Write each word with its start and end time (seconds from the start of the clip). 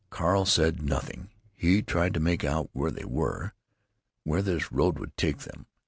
Carl 0.09 0.47
said 0.47 0.81
nothing. 0.81 1.29
He 1.53 1.83
tried 1.83 2.15
to 2.15 2.19
make 2.19 2.43
out 2.43 2.71
where 2.73 2.89
they 2.89 3.05
were—where 3.05 4.41
this 4.41 4.71
road 4.71 4.97
would 4.97 5.15
take 5.15 5.41
them. 5.41 5.67